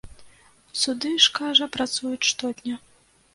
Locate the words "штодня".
2.31-2.81